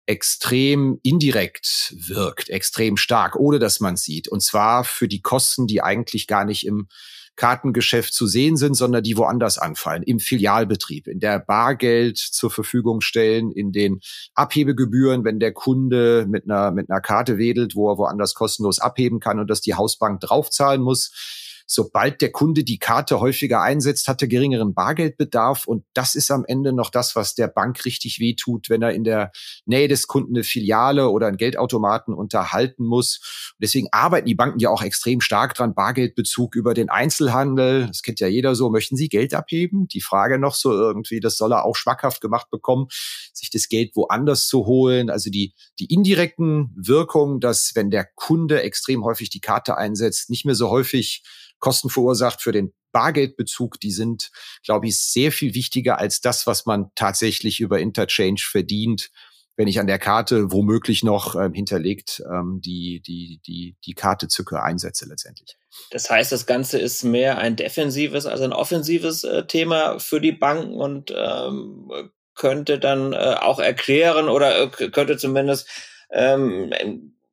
[0.07, 4.29] extrem indirekt wirkt, extrem stark, ohne dass man sieht.
[4.29, 6.87] Und zwar für die Kosten, die eigentlich gar nicht im
[7.37, 13.01] Kartengeschäft zu sehen sind, sondern die woanders anfallen, im Filialbetrieb, in der Bargeld zur Verfügung
[13.01, 14.01] stellen, in den
[14.35, 19.21] Abhebegebühren, wenn der Kunde mit einer, mit einer Karte wedelt, wo er woanders kostenlos abheben
[19.21, 24.21] kann und das die Hausbank draufzahlen muss sobald der Kunde die Karte häufiger einsetzt, hat
[24.23, 25.69] er geringeren Bargeldbedarf.
[25.69, 29.05] Und das ist am Ende noch das, was der Bank richtig wehtut, wenn er in
[29.05, 29.31] der
[29.67, 33.53] Nähe des Kunden eine Filiale oder einen Geldautomaten unterhalten muss.
[33.53, 37.87] Und deswegen arbeiten die Banken ja auch extrem stark dran, Bargeldbezug über den Einzelhandel.
[37.87, 38.69] Das kennt ja jeder so.
[38.71, 39.87] Möchten Sie Geld abheben?
[39.87, 42.89] Die Frage noch so irgendwie, das soll er auch schmackhaft gemacht bekommen,
[43.33, 45.09] sich das Geld woanders zu holen.
[45.09, 50.45] Also die, die indirekten Wirkungen, dass wenn der Kunde extrem häufig die Karte einsetzt, nicht
[50.45, 51.23] mehr so häufig
[51.61, 54.31] Kosten verursacht für den Bargeldbezug, die sind,
[54.65, 59.11] glaube ich, sehr viel wichtiger als das, was man tatsächlich über Interchange verdient,
[59.57, 64.27] wenn ich an der Karte womöglich noch ähm, hinterlegt ähm, die, die, die, die Karte
[64.27, 65.57] Zücke einsetze letztendlich.
[65.91, 70.33] Das heißt, das Ganze ist mehr ein defensives als ein offensives äh, Thema für die
[70.33, 71.93] Banken und ähm,
[72.35, 75.69] könnte dann äh, auch erklären oder äh, könnte zumindest
[76.11, 76.73] ähm,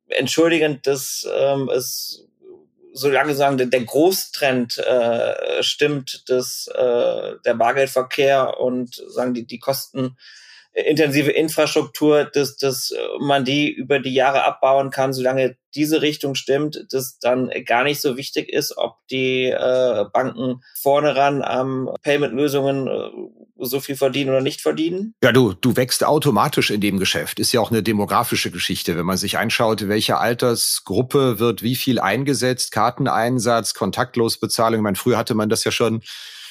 [0.08, 2.27] entschuldigen, dass ähm, es
[2.92, 9.58] solange sagen, der, der Großtrend äh, stimmt, dass äh, der Bargeldverkehr und sagen die, die
[9.58, 10.16] Kosten
[10.72, 16.86] intensive Infrastruktur, dass, dass man die über die Jahre abbauen kann, solange diese Richtung stimmt,
[16.90, 22.86] dass dann gar nicht so wichtig ist, ob die äh, Banken vorne ran am Payment-Lösungen
[22.86, 23.10] äh,
[23.58, 25.14] so viel verdienen oder nicht verdienen?
[25.22, 27.38] Ja, du, du wächst automatisch in dem Geschäft.
[27.38, 28.96] Ist ja auch eine demografische Geschichte.
[28.96, 34.80] Wenn man sich anschaut, welche Altersgruppe wird wie viel eingesetzt, Karteneinsatz, Kontaktlosbezahlung.
[34.80, 36.02] Ich meine, früher hatte man das ja schon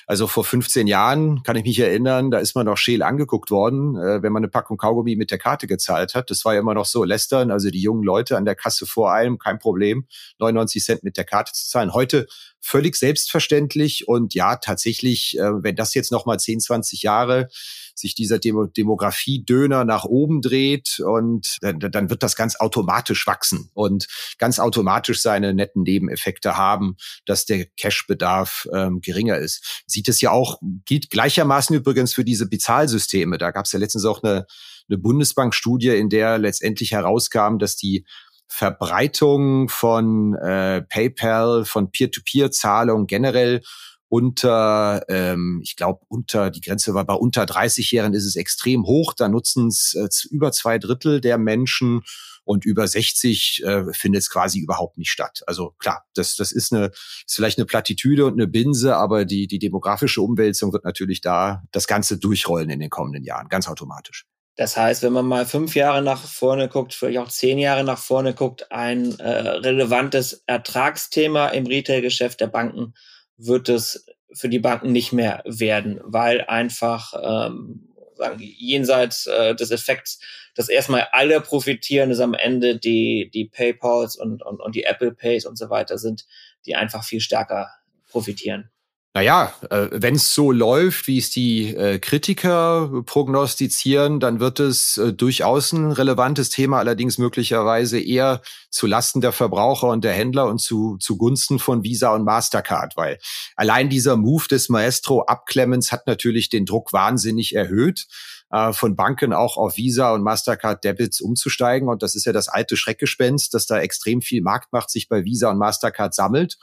[0.08, 3.98] also vor 15 Jahren kann ich mich erinnern, da ist man noch scheel angeguckt worden,
[3.98, 6.32] äh, wenn man eine Packung Kaugummi mit der Karte gezahlt hat.
[6.32, 9.12] Das war ja immer noch so lästern, also die jungen Leute an der Kasse vor
[9.12, 10.08] allem, kein Problem,
[10.40, 11.94] 99 Cent mit der Karte zu zahlen.
[11.94, 12.26] Heute
[12.62, 17.50] völlig selbstverständlich und ja, tatsächlich, äh, wenn das jetzt noch mal 10, 20 Jahre
[17.96, 23.70] sich dieser Demo Demografie-Döner nach oben dreht und dann, dann wird das ganz automatisch wachsen
[23.74, 29.84] und ganz automatisch seine netten Nebeneffekte haben, dass der Cash-Bedarf ähm, geringer ist.
[29.88, 33.38] Sieht es ja auch, gilt gleichermaßen übrigens für diese Bezahlsysteme.
[33.38, 34.46] Da gab es ja letztens auch eine,
[34.90, 38.06] eine Bundesbank-Studie, in der letztendlich herauskam, dass die
[38.48, 43.62] Verbreitung von äh, PayPal, von Peer-to-Peer-Zahlungen generell
[44.10, 49.14] unter, ähm, ich glaube, unter, die Grenze war bei unter 30-Jährigen ist es extrem hoch.
[49.14, 52.04] Da nutzen es äh, über zwei Drittel der Menschen
[52.46, 55.42] und über 60 äh, findet es quasi überhaupt nicht statt.
[55.46, 59.48] Also klar, das, das ist eine, ist vielleicht eine Plattitüde und eine Binse, aber die,
[59.48, 64.26] die demografische Umwälzung wird natürlich da das Ganze durchrollen in den kommenden Jahren, ganz automatisch.
[64.58, 68.00] Das heißt, wenn man mal fünf Jahre nach vorne guckt, vielleicht auch zehn Jahre nach
[68.00, 72.96] vorne guckt, ein äh, relevantes Ertragsthema im Retailgeschäft der Banken
[73.38, 79.70] wird es für die Banken nicht mehr werden, weil einfach ähm, sagen jenseits äh, des
[79.70, 80.20] Effekts,
[80.56, 85.14] dass erstmal alle profitieren, dass am Ende die die PayPals und, und und die Apple
[85.14, 86.26] Pays und so weiter sind,
[86.66, 87.70] die einfach viel stärker
[88.10, 88.72] profitieren.
[89.18, 95.00] Naja, äh, wenn es so läuft, wie es die äh, Kritiker prognostizieren, dann wird es
[95.00, 100.46] äh, durchaus ein relevantes Thema, allerdings möglicherweise eher zu Lasten der Verbraucher und der Händler
[100.46, 103.18] und zu zugunsten von Visa und Mastercard, weil
[103.56, 108.06] allein dieser Move des Maestro Abklemmens hat natürlich den Druck wahnsinnig erhöht
[108.52, 111.90] äh, von Banken auch auf Visa und Mastercard Debits umzusteigen.
[111.90, 115.50] Und das ist ja das alte Schreckgespenst, dass da extrem viel Marktmacht sich bei Visa
[115.50, 116.60] und Mastercard sammelt.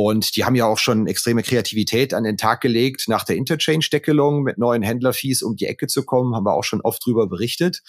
[0.00, 4.44] Und die haben ja auch schon extreme Kreativität an den Tag gelegt, nach der Interchange-Deckelung
[4.44, 7.82] mit neuen Händlerfees um die Ecke zu kommen, haben wir auch schon oft drüber berichtet.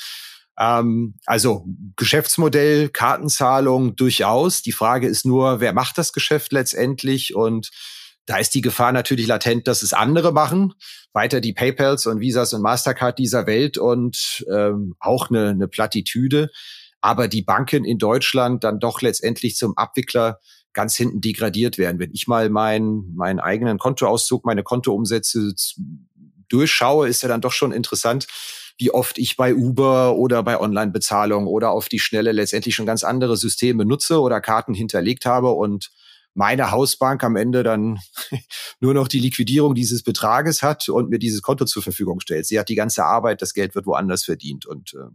[0.57, 1.67] Ähm, also
[1.97, 4.63] Geschäftsmodell, Kartenzahlung durchaus.
[4.63, 7.35] Die Frage ist nur, wer macht das Geschäft letztendlich?
[7.35, 7.69] Und
[8.25, 10.73] da ist die Gefahr natürlich latent, dass es andere machen.
[11.13, 16.49] Weiter die PayPals und Visas und Mastercard dieser Welt und ähm, auch eine, eine Plattitüde.
[17.01, 20.39] Aber die Banken in Deutschland dann doch letztendlich zum Abwickler
[20.73, 21.99] ganz hinten degradiert werden.
[21.99, 25.53] Wenn ich mal meinen meinen eigenen Kontoauszug, meine Kontoumsätze
[26.47, 28.27] durchschaue, ist ja dann doch schon interessant,
[28.77, 33.03] wie oft ich bei Uber oder bei Online-Bezahlung oder auf die Schnelle letztendlich schon ganz
[33.03, 35.91] andere Systeme nutze oder Karten hinterlegt habe und
[36.33, 37.99] meine Hausbank am Ende dann
[38.79, 42.45] nur noch die Liquidierung dieses Betrages hat und mir dieses Konto zur Verfügung stellt.
[42.45, 45.09] Sie hat die ganze Arbeit, das Geld wird woanders verdient und äh,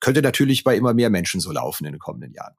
[0.00, 2.54] könnte natürlich bei immer mehr Menschen so laufen in den kommenden Jahren.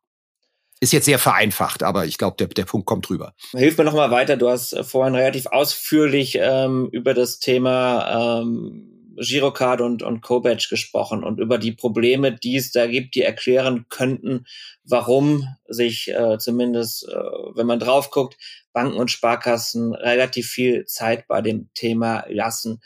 [0.82, 3.34] Ist jetzt sehr vereinfacht, aber ich glaube, der, der Punkt kommt drüber.
[3.52, 4.38] Hilf mir nochmal weiter.
[4.38, 10.68] Du hast äh, vorhin relativ ausführlich ähm, über das Thema ähm, Girocard und, und Co-Badge
[10.70, 14.46] gesprochen und über die Probleme, die es da gibt, die erklären könnten,
[14.86, 18.38] warum sich äh, zumindest, äh, wenn man drauf guckt,
[18.72, 22.82] Banken und Sparkassen relativ viel Zeit bei dem Thema lassen.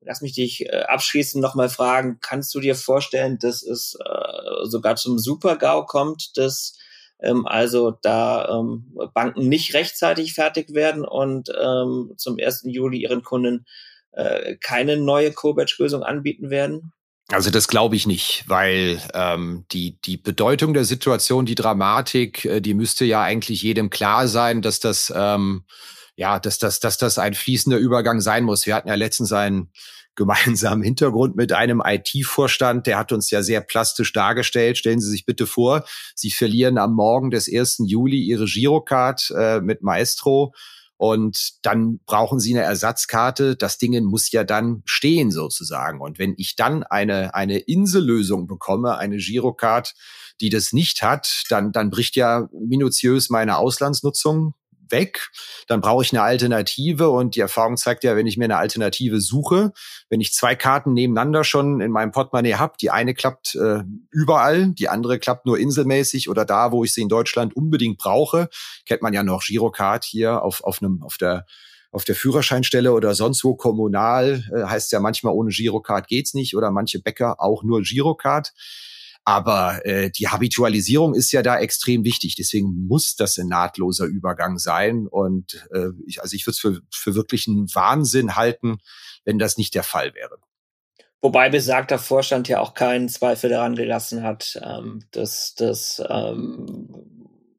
[0.00, 4.96] Lass mich dich äh, abschließend nochmal fragen, kannst du dir vorstellen, dass es äh, sogar
[4.96, 6.76] zum Super-GAU kommt, dass
[7.22, 12.62] ähm, also da ähm, Banken nicht rechtzeitig fertig werden und ähm, zum 1.
[12.64, 13.66] Juli ihren Kunden
[14.12, 16.92] äh, keine neue Co-Batch-Lösung anbieten werden?
[17.28, 22.60] Also das glaube ich nicht, weil ähm, die, die Bedeutung der Situation, die Dramatik, äh,
[22.60, 25.64] die müsste ja eigentlich jedem klar sein, dass das, ähm,
[26.20, 28.66] ja, dass das, dass das ein fließender Übergang sein muss.
[28.66, 29.72] Wir hatten ja letztens einen
[30.16, 34.76] gemeinsamen Hintergrund mit einem IT-Vorstand, der hat uns ja sehr plastisch dargestellt.
[34.76, 37.84] Stellen Sie sich bitte vor, Sie verlieren am Morgen des 1.
[37.86, 40.52] Juli Ihre Girocard äh, mit Maestro
[40.98, 43.56] und dann brauchen Sie eine Ersatzkarte.
[43.56, 46.02] Das Ding muss ja dann stehen sozusagen.
[46.02, 49.94] Und wenn ich dann eine, eine Insellösung bekomme, eine Girocard,
[50.42, 54.52] die das nicht hat, dann, dann bricht ja minutiös meine Auslandsnutzung
[54.90, 55.30] weg,
[55.66, 59.20] dann brauche ich eine Alternative und die Erfahrung zeigt ja, wenn ich mir eine Alternative
[59.20, 59.72] suche,
[60.08, 64.70] wenn ich zwei Karten nebeneinander schon in meinem Portemonnaie habe, die eine klappt äh, überall,
[64.72, 68.48] die andere klappt nur inselmäßig oder da, wo ich sie in Deutschland unbedingt brauche,
[68.86, 71.46] kennt man ja noch Girocard hier auf, auf einem, auf der
[71.92, 76.56] auf der Führerscheinstelle oder sonst wo kommunal äh, heißt ja manchmal ohne Girocard geht's nicht
[76.56, 78.52] oder manche Bäcker auch nur Girocard.
[79.24, 82.36] Aber äh, die Habitualisierung ist ja da extrem wichtig.
[82.36, 85.06] Deswegen muss das ein nahtloser Übergang sein.
[85.06, 88.78] Und äh, ich, also ich würde es für, für wirklich einen Wahnsinn halten,
[89.24, 90.38] wenn das nicht der Fall wäre.
[91.20, 96.88] Wobei besagter Vorstand ja auch keinen Zweifel daran gelassen hat, ähm, dass das ähm,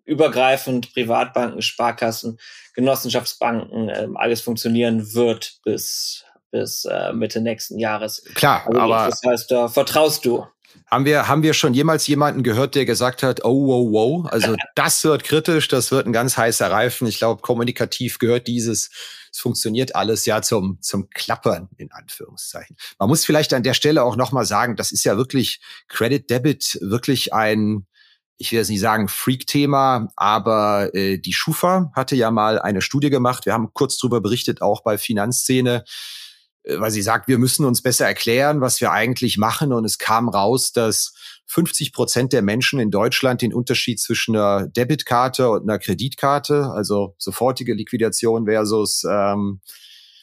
[0.04, 2.40] übergreifend Privatbanken, Sparkassen,
[2.74, 8.24] Genossenschaftsbanken ähm, alles funktionieren wird bis bis äh, Mitte nächsten Jahres.
[8.36, 10.46] Klar, also, aber das heißt, da vertraust du.
[10.88, 14.56] Haben wir, haben wir schon jemals jemanden gehört, der gesagt hat, oh, wow, wow, also
[14.76, 17.08] das wird kritisch, das wird ein ganz heißer Reifen.
[17.08, 18.90] Ich glaube, kommunikativ gehört dieses,
[19.32, 22.76] es funktioniert alles ja zum, zum Klappern, in Anführungszeichen.
[23.00, 26.78] Man muss vielleicht an der Stelle auch nochmal sagen, das ist ja wirklich Credit Debit,
[26.82, 27.88] wirklich ein,
[28.38, 33.10] ich will jetzt nicht sagen Freak-Thema, aber äh, die Schufa hatte ja mal eine Studie
[33.10, 33.46] gemacht.
[33.46, 35.86] Wir haben kurz drüber berichtet, auch bei Finanzszene
[36.68, 39.74] weil sie sagt, wir müssen uns besser erklären, was wir eigentlich machen.
[39.74, 41.14] Und es kam raus, dass
[41.48, 47.16] 50 Prozent der Menschen in Deutschland den Unterschied zwischen einer Debitkarte und einer Kreditkarte, also
[47.18, 49.62] sofortige Liquidation versus ähm,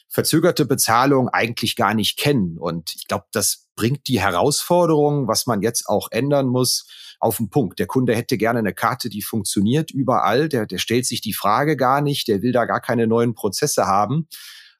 [0.07, 2.57] verzögerte Bezahlung, eigentlich gar nicht kennen.
[2.57, 6.87] Und ich glaube, das bringt die Herausforderung, was man jetzt auch ändern muss,
[7.19, 7.79] auf den Punkt.
[7.79, 10.49] Der Kunde hätte gerne eine Karte, die funktioniert überall.
[10.49, 12.27] Der, der stellt sich die Frage gar nicht.
[12.27, 14.27] Der will da gar keine neuen Prozesse haben.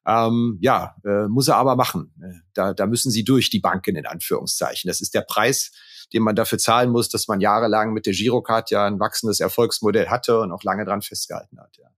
[0.06, 2.14] Ähm, ja, äh, muss er aber machen.
[2.22, 4.88] Äh, da, da müssen sie durch, die Banken in Anführungszeichen.
[4.88, 5.72] Das ist der Preis,
[6.12, 10.08] den man dafür zahlen muss, dass man jahrelang mit der Girocard ja ein wachsendes Erfolgsmodell
[10.08, 11.76] hatte und auch lange dran festgehalten hat.
[11.78, 11.88] Ja.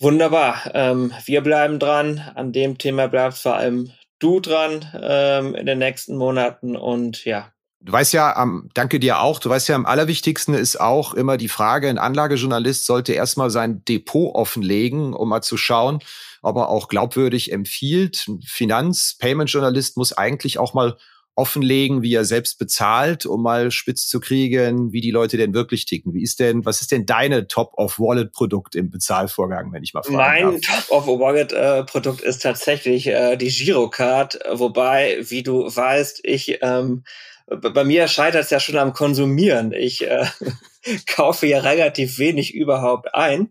[0.00, 0.70] Wunderbar.
[0.74, 2.18] Ähm, wir bleiben dran.
[2.34, 6.76] An dem Thema bleibt vor allem du dran ähm, in den nächsten Monaten.
[6.76, 10.80] Und ja, Du weißt ja, am, danke dir auch, du weißt ja, am allerwichtigsten ist
[10.80, 16.00] auch immer die Frage, ein Anlagejournalist sollte erstmal sein Depot offenlegen, um mal zu schauen,
[16.42, 18.24] ob er auch glaubwürdig empfiehlt.
[18.26, 20.96] Ein Finanz-Payment-Journalist muss eigentlich auch mal
[21.36, 25.86] offenlegen, wie er selbst bezahlt, um mal spitz zu kriegen, wie die Leute denn wirklich
[25.86, 26.12] ticken.
[26.12, 30.16] Wie ist denn, was ist denn deine Top-of-Wallet-Produkt im Bezahlvorgang, wenn ich mal fragen
[30.46, 37.04] Mein Top-of-Wallet-Produkt ist tatsächlich äh, die Girocard, wobei, wie du weißt, ich ähm,
[37.48, 39.72] bei mir scheitert es ja schon am Konsumieren.
[39.72, 40.26] Ich äh,
[41.06, 43.50] kaufe ja relativ wenig überhaupt ein.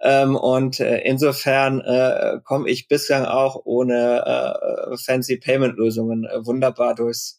[0.00, 6.94] Ähm, und äh, insofern äh, komme ich bislang auch ohne äh, fancy Payment-Lösungen äh, wunderbar
[6.94, 7.38] durchs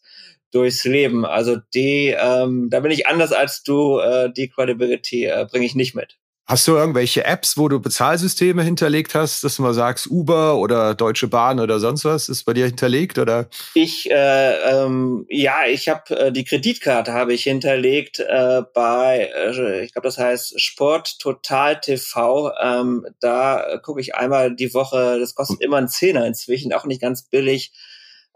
[0.52, 1.26] durchs Leben.
[1.26, 5.74] Also die, ähm, da bin ich anders als du, äh, die Credibility äh, bringe ich
[5.74, 6.18] nicht mit.
[6.48, 10.94] Hast du irgendwelche Apps, wo du Bezahlsysteme hinterlegt hast, dass du mal sagst, Uber oder
[10.94, 13.48] Deutsche Bahn oder sonst was ist bei dir hinterlegt oder?
[13.74, 19.84] Ich äh, ähm, ja, ich habe äh, die Kreditkarte habe ich hinterlegt äh, bei, äh,
[19.84, 22.52] ich glaube, das heißt Sport Total TV.
[22.62, 25.18] Ähm, da gucke ich einmal die Woche.
[25.18, 27.72] Das kostet immer einen Zehner inzwischen, auch nicht ganz billig.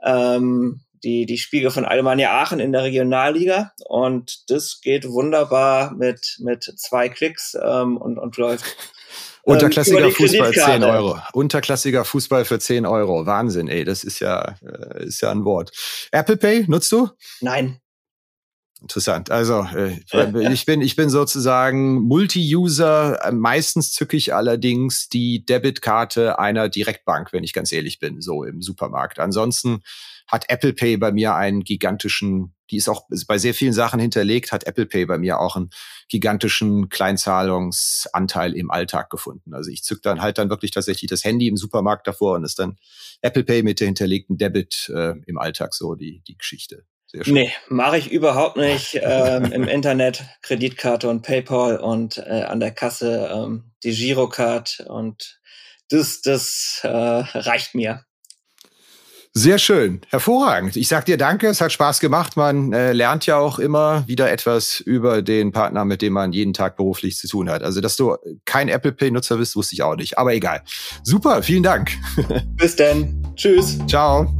[0.05, 3.73] Ähm, die, die Spiegel von Alemannia Aachen in der Regionalliga.
[3.87, 8.65] Und das geht wunderbar mit, mit zwei Klicks ähm, und, und läuft.
[9.43, 11.19] Unterklassiger ähm, Fußball 10 Euro.
[11.33, 13.25] Unterklassiger Fußball für 10 Euro.
[13.27, 13.85] Wahnsinn, ey.
[13.85, 15.73] Das ist ja, äh, ist ja ein Wort.
[16.13, 17.09] Apple Pay nutzt du?
[17.41, 17.81] Nein.
[18.83, 19.31] Interessant.
[19.31, 20.01] Also äh,
[20.53, 23.31] ich bin ich bin sozusagen Multi-User.
[23.33, 28.63] Meistens zücke ich allerdings die Debitkarte einer Direktbank, wenn ich ganz ehrlich bin, so im
[28.63, 29.19] Supermarkt.
[29.19, 29.83] Ansonsten
[30.27, 34.53] hat Apple Pay bei mir einen gigantischen, die ist auch bei sehr vielen Sachen hinterlegt,
[34.53, 35.71] hat Apple Pay bei mir auch einen
[36.09, 39.53] gigantischen Kleinzahlungsanteil im Alltag gefunden.
[39.53, 42.59] Also ich zück dann halt dann wirklich tatsächlich das Handy im Supermarkt davor und ist
[42.59, 42.79] dann
[43.21, 46.87] Apple Pay mit der hinterlegten Debit äh, im Alltag so die, die Geschichte.
[47.13, 47.35] Sehr schön.
[47.35, 48.99] Nee, mache ich überhaupt nicht.
[49.03, 55.41] ähm, Im Internet Kreditkarte und PayPal und äh, an der Kasse ähm, die Girocard und
[55.89, 58.05] das, das äh, reicht mir.
[59.33, 60.77] Sehr schön, hervorragend.
[60.77, 62.37] Ich sag dir danke, es hat Spaß gemacht.
[62.37, 66.53] Man äh, lernt ja auch immer wieder etwas über den Partner, mit dem man jeden
[66.53, 67.63] Tag beruflich zu tun hat.
[67.63, 70.19] Also, dass du kein Apple Pay-Nutzer bist, wusste ich auch nicht.
[70.19, 70.63] Aber egal.
[71.05, 71.93] Super, vielen Dank.
[72.57, 73.33] Bis dann.
[73.37, 73.79] Tschüss.
[73.87, 74.40] Ciao.